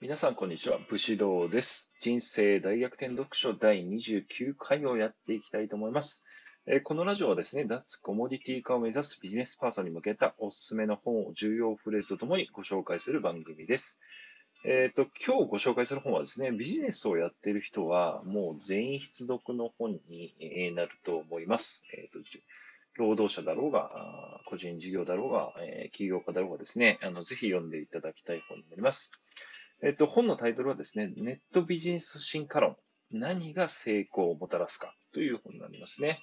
[0.00, 0.78] 皆さん、こんにちは。
[0.90, 1.92] 武士道です。
[2.00, 6.26] 人生大逆転読書第29回をやっていきたいと思います。
[6.66, 14.00] えこのラジオはですね、脱コモディティ化を目指すビジネスパーソンに向けたおすすめの本を重要フレーズとともにご紹介する番組です。
[14.66, 20.34] えっ、と、今日ご紹介する本はですね、ビジネスをやっている人はもう全員必読の本に
[20.74, 21.84] なると思います。
[21.96, 22.18] えっ、と、
[22.96, 29.12] 労働者だろうが、個人事業だろうが、えー起業家だろうがですね、あの、ぜひ読んでいただきたい本になります。
[29.84, 32.76] えっと、本のタイトルはですね、ネットビジネス進化論。
[33.10, 36.20] 何が成功をもたらすかという本になりますね。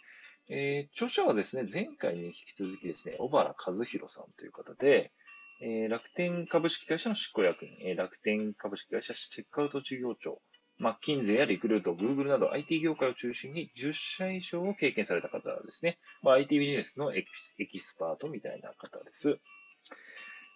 [0.50, 5.14] えー著者はですね、前回に引き続きですね、小原和弘さんという方で、
[5.62, 10.42] えー楽天株式会社の執行役員、えー楽天株式会社チェックアウト事業長、
[10.80, 16.00] マッキンゼやリクルート、グーグルなど IT 業界を中心に10社以上を経験された方ですね。
[16.24, 17.24] まあ、IT ビジネスのエ
[17.70, 19.38] キスパートみたいな方です。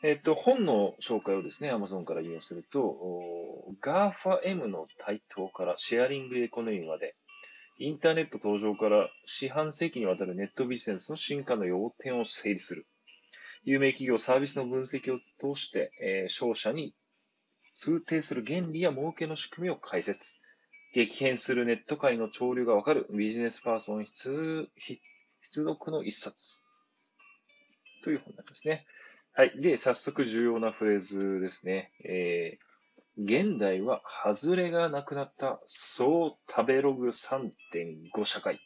[0.03, 2.97] えっと、本の紹介をですね、Amazon から引用すると、
[3.81, 7.15] GAFAM の台頭からシェアリングエコノミーまで、
[7.77, 12.87] インターネット登場から四半世紀にわたるネットビジネスの進化の要点を整理する。
[13.63, 16.93] 有名企業サービスの分析を通して、えー商社に
[17.75, 20.39] 通底する原理や儲けの仕組みを解説。
[20.93, 25.01] 激変するネット界の潮流がわかるビジネスパーソン必必
[25.65, 26.63] 読の一冊。
[28.03, 28.85] という本になりますね。
[29.35, 29.53] はい。
[29.59, 31.91] で、早速重要なフレーズですね。
[32.03, 32.65] えー
[33.17, 38.59] 現代は外れがなくなった総食べログ3.5社会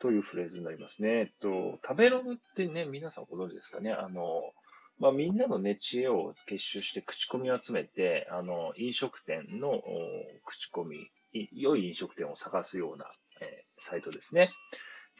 [0.00, 1.08] というフレーズになりますね。
[1.10, 3.92] えっと、食べログってね、皆さんご存知ですかね。
[3.92, 4.52] あの、
[4.98, 9.80] まあ、みんなのね、知恵を結集して口コミを集めて、あの、飲食店の
[10.44, 11.10] 口コミ、
[11.52, 13.06] 良い飲食店を探すような、
[13.42, 14.52] えーサイトですね。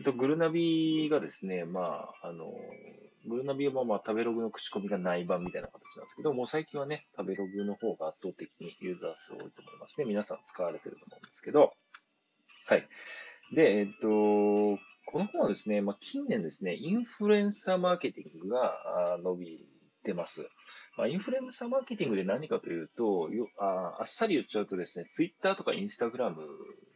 [0.03, 2.53] と、グルナビがですね、まあ、あの、
[3.27, 10.07] グルナビはまあ食べログの口コミがない版みたいな形なんですけど、もう最近はね、食べログの方が圧倒的にユーザー数多いと思いますね。
[10.07, 11.73] 皆さん使われてると思うんですけど、
[12.67, 12.89] はい。
[13.55, 14.09] で、えっと、
[15.07, 19.67] この本はですね、まあ、近年ですね、インフルエンサーマーケティングが伸び
[20.03, 20.49] てます。
[20.97, 26.47] まあ、インフルエンサーマーケティングで何かというと、よああっさり言っちゃうとですね、ツイッターとかインスタグラム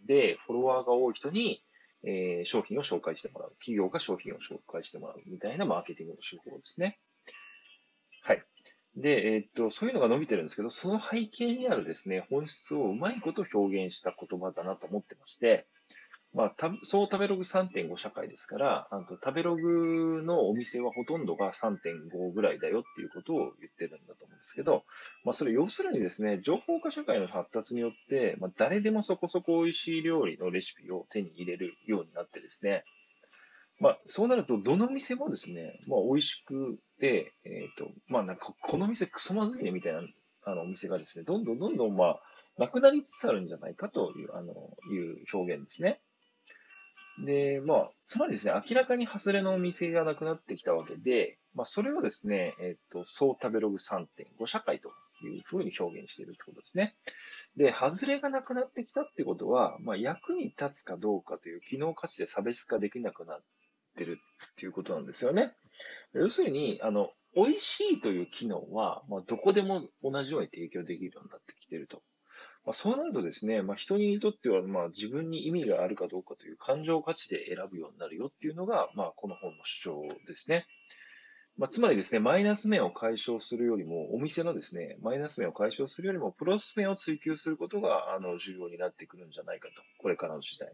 [0.06, 1.62] でフォロワーが多い人に、
[2.06, 3.52] えー商品を紹介してもらう。
[3.58, 7.00] 企業が商品を紹介してもらうみたいなマーケティングの手法ですね。
[8.22, 8.44] はい。
[8.96, 15.66] で、えーっと、そういうのが伸びてるんですけど、その背景にあるですね、本質をうまいこと表現した言葉だなと思ってまして、
[16.34, 24.82] まあ、た総食べログ3.5社会ですから、あの食べログのお店はほとんどが3.5ぐらいだよっていうことを言ってるんだと思うんですけど、
[25.24, 32.84] まあ、それ要するにですね、情報化社会の発達によって、まあ、誰でもそこそこ美味しい料理のレシピを手に入れるようになってですね、
[33.80, 40.00] まあ、そうなると、どの店もですね、まあ、美味しくて、えっ、と、まあ、なんか、この店クソまずいねみたいな、
[40.44, 42.20] あの、お店がですね、どんどんどんどん、まあ、
[42.58, 44.52] なくなりつつあるんじゃないかという、あの、
[44.92, 46.00] いう表現ですね。
[47.18, 54.88] で、まあ、つまりですね、明らかに外れのお店がなくなってきたわけで、まあ、それをですね、えっ、と、総食べログ3.5社会と
[55.22, 56.96] いうふうに表現しているってことですね。
[57.56, 63.42] で、外れがなくなってきたってことは、まあ、役に立つかどうかという機能価値で差別化できなくなっ
[63.96, 64.18] てる
[64.52, 65.52] っていうことなんですよね。
[66.14, 72.02] 要するに、あの、美味しいという機能は、まあ、どこでも同じように提供できるようになってきてると。
[72.64, 80.66] まあ、そうなるとですね、まあ、人にとっては、まあ、自分に意味があるかどうかという感情価値で選ぶようになるよっていうのが、まあ、この本の主張ですね。
[81.56, 89.74] まあ、つまりですね、マイナス面を解消するよりも、お店のですね、マイナス面を解消するよりも、プラス面を追求することが、あの、重要になってくるんじゃないかと。
[89.98, 90.72] これからの時代。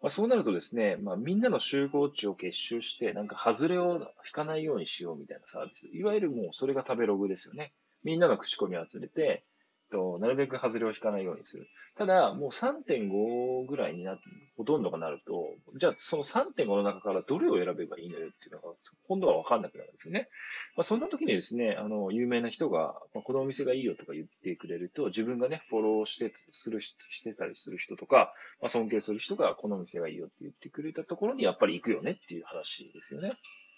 [0.00, 5.88] まあ、そうなるとですね、まあ、みんなの集合値を結集して、なんか、外れを引かないようにしようみたいなサービス。
[5.92, 7.74] いわゆるもう、それが食べログですよね。
[8.02, 9.44] みんなが口コミを集めて、
[9.90, 11.68] となるべく外れを引かないようにする。
[11.96, 14.18] ただ、もう3.5ぐらいにな、
[14.56, 18.74] ほとんどがなると、じゃあその3.5の中からどれを選べばいいのよっていうのが、
[19.08, 20.28] 今度は分かんなくなるんですよね。
[20.76, 33.32] まあ、そんな時にですね、あの、有名な人が、まあ、このお店がいいよとか言ってくれると、自分がね、フォローして、する人、してたりする人とか、まあ、尊敬する人がこのお店がいいよって言ってくれたところにやっぱり行くよねっていう話ですよね。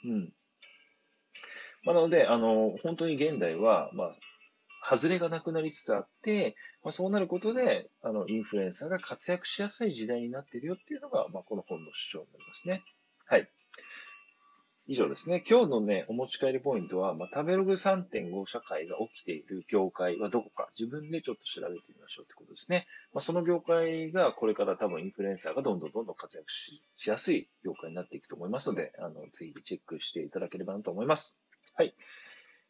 [0.05, 0.33] うん。
[1.85, 4.12] まあ、なので、あの、本当に現代は、まあ、
[4.82, 12.82] 外れがなくなりつつあって、まあ、そうなることで、あの、インフルエンサーが活躍しやすい時代になっているよっていうのが、まあ、この本の主張になりますね。
[13.27, 13.49] はい。
[14.87, 15.44] 以上ですね。
[15.49, 22.88] 今日のね、お持ち帰りポイントは、まあ、食べログ3.5社会が起きている業界はどこか、自分でちょっと調べてみましょうってことですね。
[23.12, 31.41] まあ、その業界がこれから多分インフルエンサーがどんどんどんどん活躍ししやすい業界になっていくと思いますので、あの、ぜひチェックしていただければなと思います。
[31.75, 31.94] はい。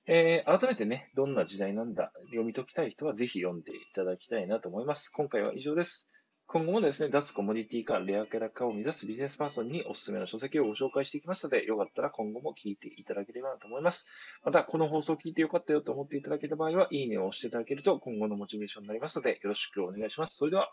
[0.07, 5.11] えー、改めてね、どんな時代なんだ、読み解きたい人はぜひ読んでいただきたいなと思います。
[5.11, 6.11] 今回は以上です。
[6.53, 14.09] 今後もですね、脱コモディティ化、レアキャラ化を目指すビジネスパーソンにおすすめの書籍をご紹介していきますので、よかったら今後も聞いていただければなと思います。
[14.43, 20.35] また、この放送を聞いてよかったよと思っていただけた場合は、いいねを押していただけると今後のモチベーションになりますので、よろしくお願いします。
[20.35, 20.73] それでは、